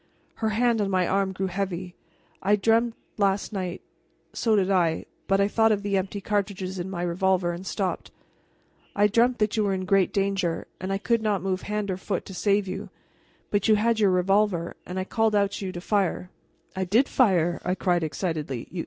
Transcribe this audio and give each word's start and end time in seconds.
Her 0.37 0.49
hand 0.49 0.81
on 0.81 0.89
my 0.89 1.07
arm 1.07 1.31
grew 1.31 1.45
heavy. 1.45 1.93
"I 2.41 2.55
dreamed 2.55 2.93
last 3.19 3.53
night" 3.53 3.81
"So 4.33 4.55
did 4.55 4.71
I" 4.71 5.05
but 5.27 5.39
I 5.39 5.47
thought 5.47 5.71
of 5.71 5.83
the 5.83 5.95
empty 5.95 6.19
cartridges 6.19 6.79
in 6.79 6.89
my 6.89 7.03
revolver, 7.03 7.51
and 7.51 7.67
stopped. 7.67 8.09
"I 8.95 9.05
dreamed 9.05 9.37
that 9.37 9.55
you 9.55 9.63
were 9.63 9.75
in 9.75 9.85
great 9.85 10.11
danger, 10.11 10.65
and 10.79 10.91
I 10.91 10.97
could 10.97 11.21
not 11.21 11.43
move 11.43 11.61
hand 11.61 11.91
or 11.91 11.97
foot 11.97 12.25
to 12.25 12.33
save 12.33 12.67
you; 12.67 12.89
but 13.51 13.67
you 13.67 13.75
had 13.75 13.99
your 13.99 14.09
revolver, 14.09 14.75
and 14.87 14.97
I 14.99 15.03
called 15.03 15.35
out 15.35 15.51
to 15.51 15.67
you 15.67 15.71
to 15.71 15.81
fire" 15.81 16.31
"I 16.75 16.83
did 16.83 17.07
fire!" 17.07 17.61
I 17.63 17.75
cried 17.75 18.03
excitedly. 18.03 18.67